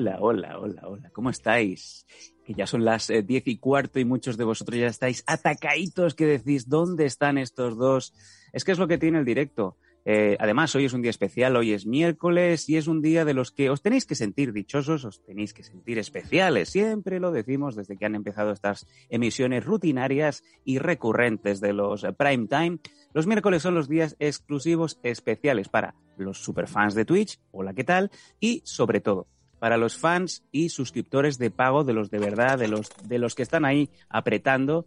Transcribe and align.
Hola, 0.00 0.16
hola, 0.18 0.58
hola, 0.58 0.88
hola. 0.88 1.10
¿Cómo 1.12 1.28
estáis? 1.28 2.06
Que 2.42 2.54
ya 2.54 2.66
son 2.66 2.86
las 2.86 3.10
eh, 3.10 3.22
diez 3.22 3.46
y 3.46 3.58
cuarto 3.58 4.00
y 4.00 4.06
muchos 4.06 4.38
de 4.38 4.44
vosotros 4.44 4.78
ya 4.78 4.86
estáis 4.86 5.22
atacaditos 5.26 6.14
que 6.14 6.24
decís, 6.24 6.70
¿dónde 6.70 7.04
están 7.04 7.36
estos 7.36 7.76
dos? 7.76 8.14
Es 8.54 8.64
que 8.64 8.72
es 8.72 8.78
lo 8.78 8.88
que 8.88 8.96
tiene 8.96 9.18
el 9.18 9.26
directo. 9.26 9.76
Eh, 10.06 10.38
además, 10.40 10.74
hoy 10.74 10.86
es 10.86 10.94
un 10.94 11.02
día 11.02 11.10
especial, 11.10 11.54
hoy 11.54 11.74
es 11.74 11.84
miércoles 11.84 12.66
y 12.70 12.78
es 12.78 12.86
un 12.86 13.02
día 13.02 13.26
de 13.26 13.34
los 13.34 13.52
que 13.52 13.68
os 13.68 13.82
tenéis 13.82 14.06
que 14.06 14.14
sentir 14.14 14.54
dichosos, 14.54 15.04
os 15.04 15.22
tenéis 15.22 15.52
que 15.52 15.64
sentir 15.64 15.98
especiales. 15.98 16.70
Siempre 16.70 17.20
lo 17.20 17.30
decimos 17.30 17.76
desde 17.76 17.98
que 17.98 18.06
han 18.06 18.14
empezado 18.14 18.52
estas 18.52 18.86
emisiones 19.10 19.66
rutinarias 19.66 20.42
y 20.64 20.78
recurrentes 20.78 21.60
de 21.60 21.74
los 21.74 22.04
eh, 22.04 22.14
prime 22.14 22.46
time. 22.46 22.78
Los 23.12 23.26
miércoles 23.26 23.60
son 23.60 23.74
los 23.74 23.86
días 23.86 24.16
exclusivos 24.18 24.98
especiales 25.02 25.68
para 25.68 25.94
los 26.16 26.38
superfans 26.38 26.94
de 26.94 27.04
Twitch, 27.04 27.38
hola, 27.50 27.74
¿qué 27.74 27.84
tal? 27.84 28.10
Y 28.40 28.62
sobre 28.64 29.00
todo, 29.00 29.26
para 29.60 29.76
los 29.76 29.96
fans 29.96 30.42
y 30.50 30.70
suscriptores 30.70 31.38
de 31.38 31.50
pago 31.52 31.84
de 31.84 31.92
los 31.92 32.10
de 32.10 32.18
verdad, 32.18 32.58
de 32.58 32.66
los, 32.66 32.90
de 33.04 33.18
los 33.20 33.36
que 33.36 33.42
están 33.42 33.64
ahí 33.64 33.90
apretando, 34.08 34.86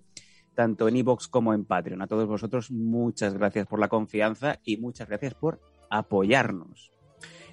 tanto 0.56 0.88
en 0.88 0.98
iVoox 0.98 1.28
como 1.30 1.54
en 1.54 1.64
Patreon. 1.64 2.02
A 2.02 2.08
todos 2.08 2.28
vosotros, 2.28 2.72
muchas 2.72 3.36
gracias 3.36 3.68
por 3.68 3.80
la 3.80 3.88
confianza 3.88 4.60
y 4.66 4.78
muchas 4.78 5.08
gracias 5.08 5.36
por 5.36 5.62
apoyarnos. 5.90 6.92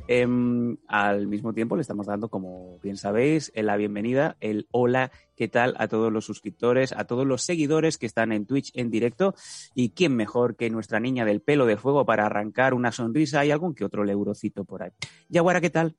Em, 0.09 0.77
al 0.89 1.29
mismo 1.29 1.53
tiempo 1.53 1.77
le 1.77 1.83
estamos 1.83 2.07
dando, 2.07 2.29
como 2.31 2.79
bien 2.83 2.97
sabéis, 2.97 3.53
la 3.55 3.77
bienvenida, 3.77 4.37
el 4.41 4.67
hola, 4.73 5.13
¿qué 5.37 5.47
tal? 5.47 5.77
a 5.79 5.87
todos 5.87 6.13
los 6.13 6.25
suscriptores, 6.25 6.93
a 6.93 7.05
todos 7.05 7.27
los 7.27 7.43
seguidores 7.43 7.97
que 7.97 8.07
están 8.07 8.33
en 8.33 8.47
Twitch 8.47 8.73
en 8.75 8.91
directo. 8.91 9.35
Y 9.75 9.91
quién 9.91 10.17
mejor 10.17 10.57
que 10.57 10.71
nuestra 10.71 10.99
niña 11.01 11.25
del 11.25 11.43
pelo 11.43 11.67
de 11.67 11.77
fuego 11.77 12.05
para 12.05 12.27
arrancar 12.27 12.75
una 12.75 12.93
sonrisa 12.93 13.45
y 13.45 13.51
algún 13.51 13.75
que 13.75 13.85
otro 13.85 14.09
eurocito 14.09 14.65
por 14.65 14.83
ahí. 14.83 14.91
Yaguara, 15.29 15.61
¿qué 15.61 15.71
tal? 15.71 15.95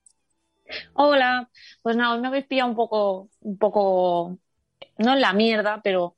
Hola, 0.93 1.49
pues 1.81 1.95
nada, 1.95 2.13
hoy 2.13 2.21
me 2.21 2.27
habéis 2.27 2.45
pillado 2.45 2.69
un 2.69 2.75
poco, 2.75 3.29
un 3.41 3.57
poco, 3.57 4.37
no 4.97 5.13
en 5.13 5.21
la 5.21 5.33
mierda, 5.33 5.81
pero 5.83 6.15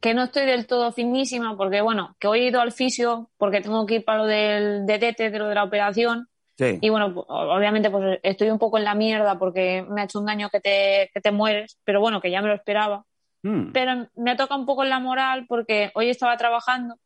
que 0.00 0.14
no 0.14 0.24
estoy 0.24 0.46
del 0.46 0.66
todo 0.66 0.92
finísima 0.92 1.56
porque, 1.56 1.80
bueno, 1.80 2.16
que 2.20 2.28
hoy 2.28 2.40
he 2.40 2.48
ido 2.48 2.60
al 2.60 2.72
fisio 2.72 3.30
porque 3.38 3.60
tengo 3.60 3.86
que 3.86 3.96
ir 3.96 4.04
para 4.04 4.18
lo 4.18 4.26
del 4.26 4.86
detete, 4.86 5.30
de 5.30 5.38
lo 5.38 5.48
de 5.48 5.54
la 5.54 5.64
operación. 5.64 6.28
Sí. 6.56 6.78
Y 6.80 6.88
bueno, 6.88 7.12
pues, 7.12 7.26
obviamente 7.28 7.90
pues 7.90 8.18
estoy 8.22 8.50
un 8.50 8.58
poco 8.58 8.78
en 8.78 8.84
la 8.84 8.94
mierda 8.94 9.38
porque 9.38 9.84
me 9.88 10.00
ha 10.00 10.04
hecho 10.04 10.20
un 10.20 10.26
daño 10.26 10.48
que 10.48 10.60
te, 10.60 11.10
que 11.12 11.20
te 11.20 11.30
mueres, 11.30 11.78
pero 11.84 12.00
bueno, 12.00 12.20
que 12.20 12.30
ya 12.30 12.40
me 12.40 12.48
lo 12.48 12.54
esperaba. 12.54 13.04
Mm. 13.42 13.72
Pero 13.72 14.08
me 14.16 14.36
toca 14.36 14.56
un 14.56 14.64
poco 14.64 14.82
en 14.82 14.90
la 14.90 15.00
moral 15.00 15.46
porque 15.48 15.90
hoy 15.94 16.08
estaba 16.08 16.36
trabajando 16.36 16.96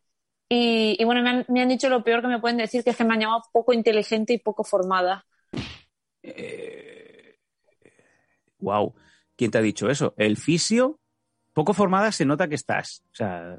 y, 0.49 0.97
y 0.99 1.05
bueno, 1.05 1.23
me 1.23 1.31
han, 1.31 1.45
me 1.49 1.63
han 1.63 1.69
dicho 1.69 1.89
lo 1.89 2.03
peor 2.03 2.21
que 2.21 2.29
me 2.29 2.41
pueden 2.41 2.57
decir, 2.57 2.85
que 2.85 2.91
es 2.91 2.97
que 2.97 3.05
me 3.05 3.15
han 3.15 3.21
llamado 3.21 3.43
poco 3.53 3.73
inteligente 3.73 4.33
y 4.33 4.39
poco 4.39 4.65
formada. 4.65 5.25
Eh, 6.23 7.37
wow. 8.61 8.95
¿Quién 9.37 9.51
te 9.51 9.59
ha 9.59 9.63
dicho 9.63 9.89
eso? 9.89 10.15
El 10.17 10.37
fisio, 10.37 10.99
poco 11.53 11.73
formada 11.75 12.13
se 12.13 12.25
nota 12.25 12.49
que 12.49 12.55
estás. 12.55 13.03
O 13.13 13.15
sea, 13.15 13.57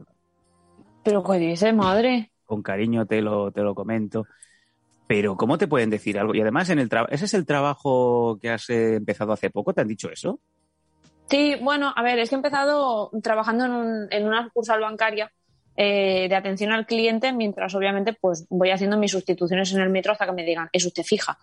Pero 1.03 1.23
¿qué 1.23 1.37
dice, 1.37 1.73
madre? 1.73 2.31
con 2.45 2.61
cariño 2.61 3.05
te 3.05 3.21
lo, 3.21 3.51
te 3.51 3.61
lo 3.61 3.73
comento. 3.73 4.25
Pero 5.07 5.35
¿cómo 5.35 5.57
te 5.57 5.67
pueden 5.67 5.89
decir 5.89 6.17
algo? 6.19 6.33
Y 6.35 6.41
además, 6.41 6.69
en 6.69 6.79
el 6.79 6.89
¿ese 7.09 7.25
es 7.25 7.33
el 7.33 7.45
trabajo 7.45 8.37
que 8.41 8.49
has 8.49 8.69
eh, 8.69 8.95
empezado 8.95 9.33
hace 9.33 9.49
poco? 9.49 9.73
¿Te 9.73 9.81
han 9.81 9.87
dicho 9.87 10.09
eso? 10.09 10.39
Sí, 11.29 11.55
bueno, 11.61 11.93
a 11.95 12.01
ver, 12.03 12.19
es 12.19 12.29
que 12.29 12.35
he 12.35 12.37
empezado 12.37 13.09
trabajando 13.23 13.65
en, 13.65 13.71
un- 13.71 14.07
en 14.11 14.27
una 14.27 14.43
sucursal 14.43 14.81
bancaria 14.81 15.31
eh, 15.75 16.27
de 16.29 16.35
atención 16.35 16.71
al 16.71 16.85
cliente, 16.85 17.31
mientras 17.33 17.73
obviamente 17.75 18.13
pues 18.13 18.45
voy 18.49 18.71
haciendo 18.71 18.97
mis 18.97 19.11
sustituciones 19.11 19.71
en 19.73 19.81
el 19.81 19.89
metro 19.89 20.11
hasta 20.11 20.25
que 20.25 20.33
me 20.33 20.43
digan, 20.43 20.69
es 20.73 20.85
usted 20.85 21.03
fija. 21.03 21.37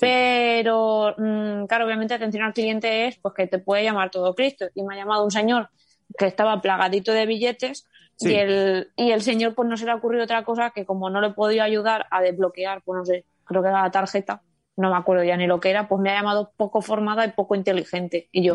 Pero, 0.00 1.14
mm, 1.16 1.66
claro, 1.66 1.86
obviamente 1.86 2.14
atención 2.14 2.44
al 2.44 2.52
cliente 2.52 3.06
es 3.06 3.16
pues 3.18 3.34
que 3.34 3.46
te 3.46 3.58
puede 3.58 3.84
llamar 3.84 4.10
todo 4.10 4.34
Cristo. 4.34 4.66
Y 4.74 4.82
me 4.82 4.94
ha 4.94 4.98
llamado 4.98 5.24
un 5.24 5.30
señor 5.30 5.70
que 6.18 6.26
estaba 6.26 6.60
plagadito 6.60 7.12
de 7.12 7.26
billetes 7.26 7.86
Sí. 8.20 8.32
y, 8.32 8.34
el, 8.34 8.90
y 8.96 9.12
el 9.12 9.22
señor 9.22 9.54
pues 9.54 9.68
no 9.68 9.76
se 9.76 9.84
le 9.84 9.92
ha 9.92 9.94
ocurrido 9.94 10.24
otra 10.24 10.42
cosa 10.44 10.70
que 10.70 10.84
como 10.84 11.08
no 11.08 11.20
le 11.20 11.28
he 11.28 11.32
podido 11.34 11.62
ayudar 11.62 12.06
a 12.10 12.20
desbloquear, 12.20 12.82
pues 12.82 12.96
no 12.98 13.04
sé, 13.04 13.26
creo 13.44 13.62
que 13.62 13.68
era 13.68 13.82
la 13.82 13.92
tarjeta, 13.92 14.42
no 14.76 14.90
me 14.90 14.96
acuerdo 14.96 15.22
ya 15.22 15.36
ni 15.36 15.46
lo 15.46 15.60
que 15.60 15.70
era, 15.70 15.86
pues 15.86 16.00
me 16.00 16.10
ha 16.10 16.14
llamado 16.14 16.52
poco 16.56 16.82
formada 16.82 17.24
y 17.24 17.30
poco 17.30 17.54
inteligente. 17.54 18.28
Y 18.32 18.42
yo, 18.42 18.54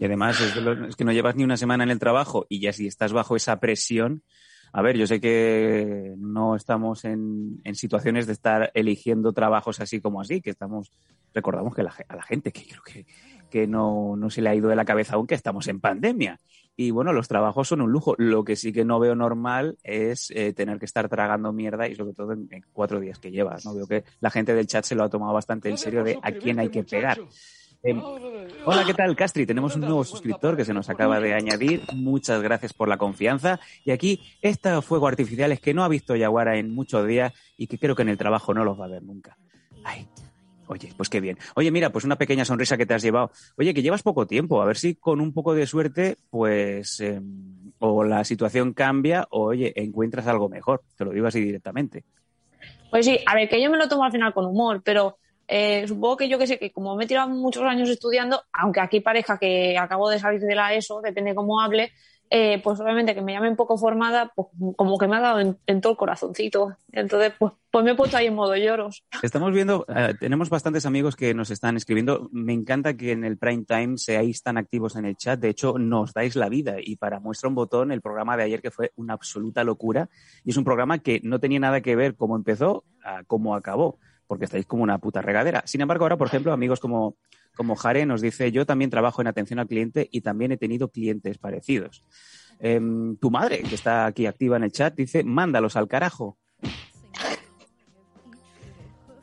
Y 0.00 0.04
además 0.06 0.40
es, 0.40 0.54
de 0.54 0.62
los- 0.62 0.88
es 0.88 0.96
que 0.96 1.04
no 1.04 1.12
llevas 1.12 1.36
ni 1.36 1.44
una 1.44 1.56
semana 1.56 1.84
en 1.84 1.90
el 1.90 1.98
trabajo 1.98 2.46
y 2.48 2.58
ya 2.60 2.72
si 2.72 2.86
estás 2.88 3.12
bajo 3.12 3.36
esa 3.36 3.60
presión, 3.60 4.22
a 4.72 4.82
ver, 4.82 4.96
yo 4.96 5.06
sé 5.06 5.20
que 5.20 6.14
no 6.16 6.56
estamos 6.56 7.04
en, 7.04 7.60
en 7.64 7.74
situaciones 7.74 8.26
de 8.26 8.32
estar 8.32 8.70
eligiendo 8.74 9.32
trabajos 9.32 9.78
así 9.80 10.00
como 10.00 10.20
así, 10.20 10.40
que 10.40 10.50
estamos, 10.50 10.90
recordamos 11.34 11.74
que 11.74 11.82
la 11.82 11.92
a 12.08 12.16
la 12.16 12.22
gente 12.22 12.50
que 12.52 12.64
creo 12.66 12.82
que, 12.82 13.04
que 13.50 13.66
no, 13.66 14.16
no 14.16 14.30
se 14.30 14.40
le 14.42 14.48
ha 14.48 14.54
ido 14.54 14.68
de 14.68 14.76
la 14.76 14.84
cabeza 14.84 15.16
aún 15.16 15.26
que 15.26 15.34
estamos 15.34 15.66
en 15.68 15.80
pandemia. 15.80 16.38
Y 16.76 16.92
bueno, 16.92 17.12
los 17.12 17.28
trabajos 17.28 17.68
son 17.68 17.82
un 17.82 17.90
lujo. 17.92 18.14
Lo 18.16 18.42
que 18.44 18.56
sí 18.56 18.72
que 18.72 18.86
no 18.86 18.98
veo 19.00 19.14
normal 19.14 19.76
es 19.82 20.30
eh, 20.30 20.54
tener 20.54 20.78
que 20.78 20.86
estar 20.86 21.08
tragando 21.10 21.52
mierda 21.52 21.86
y 21.88 21.94
sobre 21.94 22.14
todo 22.14 22.32
en, 22.32 22.46
en 22.50 22.64
cuatro 22.72 23.00
días 23.00 23.18
que 23.18 23.30
llevas. 23.30 23.66
¿no? 23.66 23.74
Veo 23.74 23.86
que 23.86 24.04
la 24.20 24.30
gente 24.30 24.54
del 24.54 24.66
chat 24.66 24.84
se 24.84 24.94
lo 24.94 25.02
ha 25.02 25.10
tomado 25.10 25.34
bastante 25.34 25.68
en 25.68 25.76
serio 25.76 26.04
de 26.04 26.18
a 26.22 26.32
quién 26.32 26.58
hay 26.58 26.68
que 26.70 26.84
pegar. 26.84 27.18
Em, 27.82 28.02
hola, 28.66 28.84
¿qué 28.84 28.92
tal, 28.92 29.16
Castri? 29.16 29.46
Tenemos 29.46 29.74
un 29.74 29.80
nuevo 29.82 30.04
suscriptor 30.04 30.54
que 30.54 30.66
se 30.66 30.74
nos 30.74 30.90
acaba 30.90 31.18
de 31.18 31.32
añadir. 31.32 31.82
Muchas 31.94 32.42
gracias 32.42 32.74
por 32.74 32.88
la 32.88 32.98
confianza. 32.98 33.58
Y 33.84 33.90
aquí, 33.90 34.20
estos 34.42 34.84
fuegos 34.84 35.08
artificiales 35.08 35.60
que 35.60 35.72
no 35.72 35.82
ha 35.82 35.88
visto 35.88 36.14
Yaguara 36.14 36.58
en 36.58 36.74
muchos 36.74 37.06
días 37.06 37.32
y 37.56 37.68
que 37.68 37.78
creo 37.78 37.96
que 37.96 38.02
en 38.02 38.10
el 38.10 38.18
trabajo 38.18 38.52
no 38.52 38.64
los 38.64 38.78
va 38.78 38.84
a 38.84 38.88
ver 38.88 39.02
nunca. 39.02 39.38
Ay, 39.82 40.06
oye, 40.66 40.92
pues 40.94 41.08
qué 41.08 41.20
bien. 41.20 41.38
Oye, 41.54 41.70
mira, 41.70 41.90
pues 41.90 42.04
una 42.04 42.16
pequeña 42.16 42.44
sonrisa 42.44 42.76
que 42.76 42.84
te 42.84 42.92
has 42.92 43.02
llevado. 43.02 43.30
Oye, 43.56 43.72
que 43.72 43.82
llevas 43.82 44.02
poco 44.02 44.26
tiempo. 44.26 44.60
A 44.60 44.66
ver 44.66 44.76
si 44.76 44.96
con 44.96 45.22
un 45.22 45.32
poco 45.32 45.54
de 45.54 45.66
suerte, 45.66 46.18
pues, 46.28 47.00
em, 47.00 47.72
o 47.78 48.04
la 48.04 48.24
situación 48.24 48.74
cambia 48.74 49.26
o, 49.30 49.44
oye, 49.46 49.72
encuentras 49.74 50.26
algo 50.26 50.50
mejor. 50.50 50.82
Te 50.98 51.06
lo 51.06 51.12
digo 51.12 51.26
así 51.26 51.40
directamente. 51.40 52.04
Pues 52.90 53.06
sí, 53.06 53.18
a 53.24 53.34
ver, 53.34 53.48
que 53.48 53.62
yo 53.62 53.70
me 53.70 53.78
lo 53.78 53.88
tomo 53.88 54.04
al 54.04 54.12
final 54.12 54.34
con 54.34 54.44
humor, 54.44 54.82
pero 54.84 55.16
eh, 55.52 55.84
supongo 55.88 56.16
que 56.16 56.28
yo 56.28 56.38
que 56.38 56.46
sé, 56.46 56.60
que 56.60 56.70
como 56.70 56.94
me 56.94 57.04
he 57.04 57.08
tirado 57.08 57.28
muchos 57.28 57.64
años 57.64 57.88
estudiando, 57.88 58.44
aunque 58.52 58.80
aquí 58.80 59.00
parezca 59.00 59.36
que 59.36 59.76
acabo 59.76 60.08
de 60.08 60.20
salir 60.20 60.40
de 60.40 60.54
la 60.54 60.72
ESO, 60.74 61.00
depende 61.00 61.34
cómo 61.34 61.60
hable, 61.60 61.90
eh, 62.32 62.60
pues 62.62 62.78
obviamente 62.78 63.16
que 63.16 63.22
me 63.22 63.32
llamen 63.32 63.56
poco 63.56 63.76
formada, 63.76 64.30
pues 64.36 64.46
como 64.76 64.96
que 64.96 65.08
me 65.08 65.16
ha 65.16 65.20
dado 65.20 65.40
en, 65.40 65.80
todo 65.80 65.94
el 65.94 65.98
corazoncito. 65.98 66.76
Entonces, 66.92 67.32
pues, 67.36 67.54
pues 67.68 67.84
me 67.84 67.90
he 67.90 67.94
puesto 67.96 68.16
ahí 68.16 68.26
en 68.26 68.36
modo 68.36 68.54
lloros. 68.56 69.02
Estamos 69.20 69.52
viendo, 69.52 69.84
eh, 69.88 70.14
tenemos 70.20 70.48
bastantes 70.48 70.86
amigos 70.86 71.16
que 71.16 71.34
nos 71.34 71.50
están 71.50 71.76
escribiendo. 71.76 72.28
Me 72.30 72.52
encanta 72.52 72.94
que 72.94 73.10
en 73.10 73.24
el 73.24 73.36
prime 73.36 73.64
time 73.64 73.98
seáis 73.98 74.44
tan 74.44 74.56
activos 74.56 74.94
en 74.94 75.06
el 75.06 75.16
chat. 75.16 75.40
De 75.40 75.48
hecho, 75.48 75.78
nos 75.78 76.12
dais 76.12 76.36
la 76.36 76.48
vida. 76.48 76.76
Y 76.78 76.94
para 76.94 77.18
muestra 77.18 77.48
un 77.48 77.56
botón, 77.56 77.90
el 77.90 78.02
programa 78.02 78.36
de 78.36 78.44
ayer 78.44 78.62
que 78.62 78.70
fue 78.70 78.92
una 78.94 79.14
absoluta 79.14 79.64
locura. 79.64 80.08
Y 80.44 80.50
es 80.50 80.56
un 80.56 80.62
programa 80.62 80.98
que 80.98 81.20
no 81.24 81.40
tenía 81.40 81.58
nada 81.58 81.80
que 81.80 81.96
ver 81.96 82.14
cómo 82.14 82.36
empezó 82.36 82.84
a 83.02 83.24
cómo 83.24 83.56
acabó, 83.56 83.98
porque 84.30 84.44
estáis 84.44 84.64
como 84.64 84.84
una 84.84 84.98
puta 84.98 85.20
regadera. 85.20 85.64
Sin 85.66 85.80
embargo, 85.80 86.04
ahora, 86.04 86.16
por 86.16 86.28
ejemplo, 86.28 86.52
amigos 86.52 86.78
como, 86.78 87.16
como 87.56 87.74
Jare 87.74 88.06
nos 88.06 88.20
dice, 88.20 88.52
yo 88.52 88.64
también 88.64 88.88
trabajo 88.88 89.20
en 89.20 89.26
atención 89.26 89.58
al 89.58 89.66
cliente 89.66 90.08
y 90.12 90.20
también 90.20 90.52
he 90.52 90.56
tenido 90.56 90.92
clientes 90.92 91.36
parecidos. 91.38 92.04
Em, 92.60 93.16
tu 93.16 93.32
madre, 93.32 93.60
que 93.64 93.74
está 93.74 94.06
aquí 94.06 94.26
activa 94.26 94.56
en 94.56 94.62
el 94.62 94.70
chat, 94.70 94.94
dice, 94.94 95.24
mándalos 95.24 95.74
al 95.74 95.88
carajo. 95.88 96.38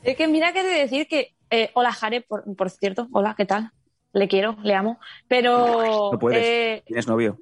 Es 0.04 0.18
que 0.18 0.28
mira 0.28 0.52
que 0.52 0.64
de 0.64 0.78
decir 0.78 1.08
que, 1.08 1.34
eh, 1.52 1.72
hola 1.74 1.94
Jare, 1.94 2.20
por, 2.20 2.44
por, 2.58 2.70
cierto, 2.70 3.08
hola, 3.14 3.34
¿qué 3.38 3.46
tal? 3.46 3.72
Le 4.12 4.28
quiero, 4.28 4.58
le 4.62 4.74
amo, 4.74 5.00
pero... 5.30 6.12
No 6.12 6.20
puedes, 6.20 6.44
eh, 6.44 6.84
tienes 6.86 7.08
novio. 7.08 7.40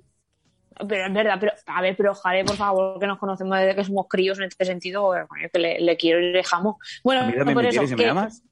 Pero 0.88 1.06
es 1.08 1.14
verdad, 1.14 1.38
pero 1.40 1.54
a 1.68 1.82
ver, 1.82 1.96
pero 1.96 2.14
Jare, 2.14 2.44
por 2.44 2.58
favor, 2.58 3.00
que 3.00 3.08
nos 3.08 3.18
conocemos 3.18 3.58
desde 3.58 3.76
que 3.76 3.84
somos 3.84 4.08
críos 4.10 4.38
en 4.40 4.46
este 4.46 4.66
sentido, 4.66 5.14
que 5.52 5.60
le, 5.60 5.80
le 5.80 5.98
quiero 5.98 6.20
y 6.20 6.32
le 6.32 6.44
amo. 6.52 6.80
Bueno, 7.04 7.22
¿A 7.22 7.28
mí 7.28 7.34
por 7.54 7.64
me 7.64 7.70
eso, 7.70 7.82
quieres 7.82 7.98
me 7.98 8.10
amas? 8.10 8.44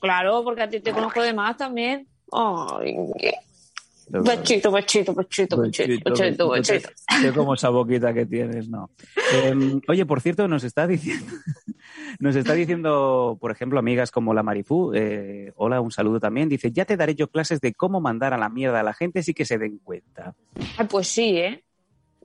Claro, 0.00 0.44
porque 0.44 0.62
a 0.62 0.68
ti 0.68 0.80
te 0.80 0.92
conozco 0.92 1.22
de 1.22 1.32
más 1.32 1.56
también. 1.56 2.06
Ay, 2.30 2.96
Pechito, 4.10 4.70
pechito, 4.70 5.14
pechito, 5.14 5.56
pechito, 5.62 6.04
pechito, 6.04 6.50
pechito. 6.50 6.88
Sé 7.22 7.32
como 7.32 7.54
esa 7.54 7.70
boquita 7.70 8.12
que 8.12 8.26
tienes, 8.26 8.68
no. 8.68 8.90
Eh, 9.32 9.80
oye, 9.88 10.04
por 10.04 10.20
cierto, 10.20 10.46
nos 10.46 10.62
está 10.64 10.86
diciendo, 10.86 11.32
nos 12.20 12.36
está 12.36 12.52
diciendo, 12.52 13.38
por 13.40 13.50
ejemplo, 13.50 13.78
amigas 13.78 14.10
como 14.10 14.34
la 14.34 14.42
Marifú, 14.42 14.92
eh, 14.94 15.52
hola, 15.56 15.80
un 15.80 15.90
saludo 15.90 16.20
también, 16.20 16.48
dice, 16.48 16.70
ya 16.70 16.84
te 16.84 16.96
daré 16.96 17.14
yo 17.14 17.28
clases 17.28 17.60
de 17.60 17.72
cómo 17.72 18.00
mandar 18.00 18.34
a 18.34 18.38
la 18.38 18.50
mierda 18.50 18.80
a 18.80 18.84
la 18.84 18.92
gente 18.92 19.22
sí 19.22 19.32
que 19.32 19.46
se 19.46 19.58
den 19.58 19.78
cuenta. 19.78 20.34
Ay, 20.76 20.86
pues 20.88 21.08
sí, 21.08 21.38
¿eh? 21.38 21.63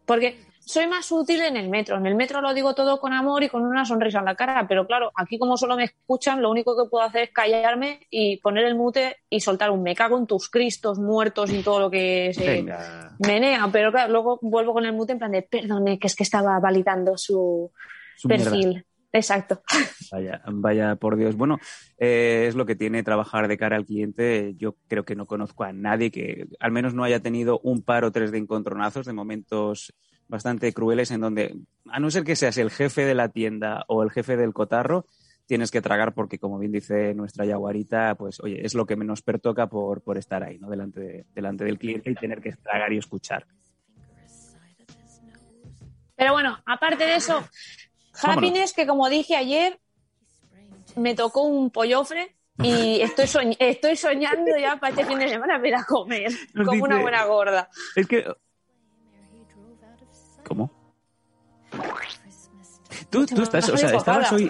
Porque 0.09 0.39
soy 0.59 0.87
más 0.87 1.11
útil 1.11 1.39
en 1.43 1.55
el 1.55 1.69
metro. 1.69 1.97
En 1.97 2.07
el 2.07 2.15
metro 2.15 2.41
lo 2.41 2.51
digo 2.51 2.73
todo 2.73 2.99
con 2.99 3.13
amor 3.13 3.43
y 3.43 3.47
con 3.49 3.61
una 3.61 3.85
sonrisa 3.85 4.17
en 4.17 4.25
la 4.25 4.33
cara, 4.33 4.65
pero 4.67 4.87
claro, 4.87 5.11
aquí 5.13 5.37
como 5.37 5.55
solo 5.55 5.75
me 5.75 5.83
escuchan, 5.83 6.41
lo 6.41 6.49
único 6.49 6.75
que 6.75 6.89
puedo 6.89 7.05
hacer 7.05 7.25
es 7.25 7.29
callarme 7.29 8.07
y 8.09 8.37
poner 8.37 8.65
el 8.65 8.73
mute 8.73 9.17
y 9.29 9.39
soltar 9.39 9.69
un 9.69 9.83
me 9.83 9.93
cago 9.93 10.17
en 10.17 10.25
tus 10.25 10.49
cristos 10.49 10.97
muertos 10.97 11.51
y 11.51 11.61
todo 11.61 11.79
lo 11.79 11.91
que 11.91 12.31
se 12.33 12.43
Venga. 12.43 13.15
menea. 13.19 13.69
Pero 13.71 13.91
claro, 13.91 14.11
luego 14.11 14.39
vuelvo 14.41 14.73
con 14.73 14.83
el 14.87 14.93
mute 14.93 15.11
en 15.11 15.19
plan 15.19 15.31
de, 15.31 15.43
perdone, 15.43 15.99
que 15.99 16.07
es 16.07 16.15
que 16.15 16.23
estaba 16.23 16.59
validando 16.59 17.15
su, 17.15 17.71
Su 18.15 18.27
mierda. 18.27 18.83
Exacto. 19.11 19.61
Vaya, 20.11 20.41
vaya 20.51 20.95
por 20.95 21.17
Dios. 21.17 21.35
Bueno, 21.35 21.57
eh, 21.97 22.45
es 22.47 22.55
lo 22.55 22.65
que 22.65 22.75
tiene 22.75 23.01
trabajar 23.03 23.47
de 23.47 23.57
cara 23.57 23.75
al 23.75 23.85
cliente. 23.85 24.53
Yo 24.55 24.75
creo 24.87 25.03
que 25.03 25.15
no 25.15 25.25
conozco 25.25 25.63
a 25.63 25.73
nadie 25.73 26.11
que 26.11 26.47
al 26.59 26.71
menos 26.71 26.93
no 26.93 27.03
haya 27.03 27.19
tenido 27.19 27.59
un 27.63 27.81
par 27.81 28.03
o 28.05 28.11
tres 28.11 28.31
de 28.31 28.37
encontronazos, 28.37 29.05
de 29.07 29.13
momentos 29.13 29.93
bastante 30.27 30.71
crueles 30.73 31.09
en 31.09 31.21
donde, 31.21 31.57
a 31.87 31.99
no 31.99 32.11
ser 32.11 32.23
que 32.23 32.35
seas 32.35 32.57
el 32.59 32.69
jefe 32.69 33.03
de 33.03 33.15
la 33.15 33.29
tienda 33.29 33.83
o 33.87 34.03
el 34.03 34.11
jefe 34.11 34.37
del 34.37 34.53
cotarro, 34.53 35.07
tienes 35.47 35.71
que 35.71 35.81
tragar 35.81 36.13
porque, 36.13 36.37
como 36.37 36.59
bien 36.59 36.71
dice 36.71 37.15
nuestra 37.15 37.45
yaguarita, 37.45 38.13
pues 38.13 38.39
oye, 38.41 38.63
es 38.63 38.75
lo 38.75 38.85
que 38.85 38.95
menos 38.95 39.23
pertoca 39.23 39.65
por, 39.67 40.03
por 40.03 40.19
estar 40.19 40.43
ahí, 40.43 40.59
¿no? 40.59 40.69
Delante, 40.69 40.99
de- 40.99 41.25
delante 41.33 41.63
del 41.65 41.79
cliente 41.79 42.11
y 42.11 42.15
tener 42.15 42.41
que 42.41 42.51
tragar 42.51 42.93
y 42.93 42.99
escuchar. 42.99 43.47
Pero 46.15 46.33
bueno, 46.33 46.57
aparte 46.65 47.05
de 47.05 47.15
eso, 47.15 47.41
happiness, 48.23 48.73
que 48.73 48.85
como 48.87 49.09
dije 49.09 49.35
ayer, 49.35 49.79
me 50.95 51.15
tocó 51.15 51.43
un 51.43 51.69
pollofre 51.71 52.35
y 52.61 52.99
estoy, 53.01 53.25
soñ- 53.25 53.57
estoy 53.59 53.95
soñando 53.95 54.57
ya 54.59 54.77
para 54.77 54.91
este 54.91 55.05
fin 55.05 55.19
de 55.19 55.29
semana 55.29 55.61
para 55.61 55.83
comer, 55.85 56.31
Nos 56.53 56.67
como 56.67 56.83
una 56.83 56.99
buena 57.01 57.25
gorda. 57.25 57.69
Es 57.95 58.07
que... 58.07 58.25
¿Cómo? 60.47 60.71
Tú, 63.09 63.25
tú 63.25 63.43
estás, 63.43 63.69
o 63.69 63.77
sea, 63.77 63.95
estabas 63.95 64.31
hoy... 64.31 64.49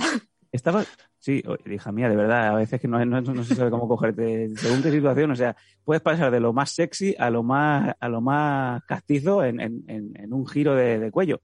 Estabas... 0.51 0.87
Sí, 1.21 1.43
hija 1.69 1.91
mía, 1.91 2.07
de 2.07 2.15
verdad, 2.15 2.47
a 2.47 2.55
veces 2.55 2.79
que 2.79 2.87
no, 2.87 3.03
no, 3.05 3.19
no 3.19 3.43
se 3.43 3.53
sabe 3.53 3.69
cómo 3.69 3.89
cogerte 3.89 4.55
según 4.55 4.81
qué 4.81 4.89
situación, 4.89 5.29
o 5.31 5.35
sea, 5.35 5.57
puedes 5.83 6.01
pasar 6.01 6.31
de 6.31 6.39
lo 6.39 6.53
más 6.53 6.71
sexy 6.71 7.13
a 7.19 7.29
lo 7.29 7.43
más, 7.43 7.93
a 7.99 8.07
lo 8.07 8.21
más 8.21 8.81
castizo 8.85 9.43
en, 9.43 9.59
en, 9.59 9.83
en- 9.89 10.13
en 10.15 10.33
un 10.33 10.47
giro 10.47 10.75
de, 10.75 10.97
de 10.97 11.11
cuello. 11.11 11.41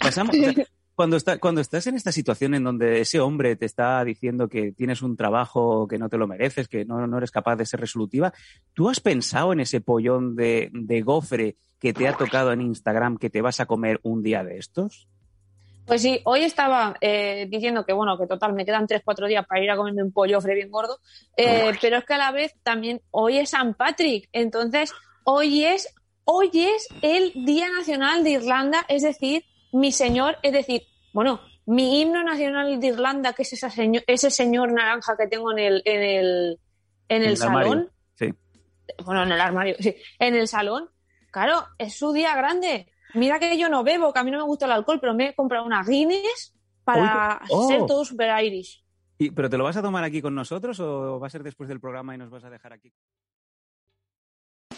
Pasamos, 0.00 0.34
o 0.34 0.38
sea, 0.52 0.66
cuando, 0.96 1.16
está, 1.16 1.38
cuando 1.38 1.60
estás 1.60 1.86
en 1.86 1.94
esta 1.94 2.10
situación 2.10 2.54
en 2.54 2.64
donde 2.64 3.00
ese 3.00 3.20
hombre 3.20 3.54
te 3.54 3.66
está 3.66 4.02
diciendo 4.02 4.48
que 4.48 4.72
tienes 4.72 5.02
un 5.02 5.14
trabajo 5.16 5.86
que 5.86 5.98
no 5.98 6.08
te 6.08 6.16
lo 6.16 6.26
mereces, 6.26 6.68
que 6.68 6.86
no, 6.86 7.06
no 7.06 7.18
eres 7.18 7.30
capaz 7.30 7.56
de 7.56 7.66
ser 7.66 7.80
resolutiva, 7.80 8.32
¿tú 8.72 8.88
has 8.88 8.98
pensado 8.98 9.52
en 9.52 9.60
ese 9.60 9.82
pollón 9.82 10.34
de, 10.34 10.70
de 10.72 11.02
gofre 11.02 11.58
que 11.78 11.92
te 11.92 12.08
ha 12.08 12.16
tocado 12.16 12.50
en 12.50 12.62
Instagram 12.62 13.18
que 13.18 13.28
te 13.28 13.42
vas 13.42 13.60
a 13.60 13.66
comer 13.66 14.00
un 14.02 14.22
día 14.22 14.42
de 14.42 14.56
estos? 14.56 15.06
Pues 15.84 16.00
sí, 16.00 16.20
hoy 16.24 16.42
estaba 16.42 16.96
eh, 17.02 17.46
diciendo 17.48 17.84
que 17.84 17.92
bueno, 17.92 18.18
que 18.18 18.26
total 18.26 18.54
me 18.54 18.64
quedan 18.64 18.88
3-4 18.88 19.28
días 19.28 19.46
para 19.46 19.62
ir 19.62 19.70
a 19.70 19.76
comerme 19.76 20.02
un 20.02 20.12
pollofre 20.12 20.54
bien 20.54 20.70
gordo, 20.70 20.98
eh, 21.36 21.72
pero 21.80 21.98
es 21.98 22.04
que 22.06 22.14
a 22.14 22.18
la 22.18 22.32
vez 22.32 22.56
también 22.62 23.02
hoy 23.10 23.36
es 23.36 23.50
San 23.50 23.74
Patrick, 23.74 24.28
entonces 24.32 24.92
hoy 25.24 25.64
es, 25.64 25.94
hoy 26.24 26.50
es 26.54 26.88
el 27.02 27.32
Día 27.44 27.68
Nacional 27.70 28.24
de 28.24 28.30
Irlanda, 28.30 28.86
es 28.88 29.02
decir, 29.02 29.44
mi 29.78 29.92
señor, 29.92 30.36
es 30.42 30.52
decir, 30.52 30.82
bueno, 31.12 31.40
mi 31.66 32.00
himno 32.00 32.22
nacional 32.22 32.78
de 32.80 32.86
Irlanda, 32.86 33.32
que 33.32 33.42
es 33.42 33.52
esa 33.52 33.70
ese 34.06 34.30
señor 34.30 34.72
naranja 34.72 35.16
que 35.16 35.26
tengo 35.26 35.52
en 35.52 35.58
el, 35.58 35.82
en 35.84 36.02
el, 36.02 36.60
en 37.08 37.22
el, 37.22 37.36
salón, 37.36 37.90
Sí. 38.14 38.32
bueno, 39.04 39.24
en 39.24 39.32
el 39.32 39.40
armario, 39.40 39.76
sí, 39.78 39.94
en 40.18 40.34
el 40.34 40.48
salón, 40.48 40.88
claro, 41.30 41.66
es 41.78 41.96
su 41.96 42.12
día 42.12 42.34
grande. 42.36 42.90
Mira 43.14 43.38
que 43.38 43.56
yo 43.58 43.68
no 43.68 43.82
bebo, 43.82 44.12
que 44.12 44.18
a 44.18 44.24
mí 44.24 44.30
no 44.30 44.38
me 44.38 44.44
gusta 44.44 44.66
el 44.66 44.72
alcohol, 44.72 44.98
pero 45.00 45.14
me 45.14 45.28
he 45.28 45.34
comprado 45.34 45.64
una 45.64 45.82
Guinness 45.82 46.54
para 46.84 47.40
oh. 47.50 47.68
ser 47.68 47.86
todo 47.86 48.04
super 48.04 48.44
Irish. 48.44 48.84
Y- 49.18 49.30
¿Pero 49.30 49.48
te 49.48 49.56
lo 49.56 49.64
vas 49.64 49.76
a 49.76 49.82
tomar 49.82 50.04
aquí 50.04 50.20
con 50.20 50.34
nosotros 50.34 50.78
o 50.80 51.18
va 51.18 51.26
a 51.26 51.30
ser 51.30 51.42
después 51.42 51.68
del 51.68 51.80
programa 51.80 52.14
y 52.14 52.18
nos 52.18 52.30
vas 52.30 52.44
a 52.44 52.50
dejar 52.50 52.72
aquí? 52.74 52.92